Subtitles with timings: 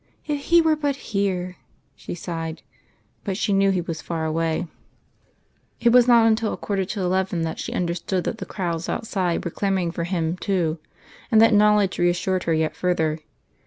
[0.25, 1.57] "If He were but here!"
[1.95, 2.63] she sighed.
[3.23, 4.65] But she knew He was far away.
[5.79, 9.45] It was not until a quarter to eleven that she understood that the crowds outside
[9.45, 10.79] were clamouring for Him too,
[11.29, 13.19] and that knowledge reassured her yet further.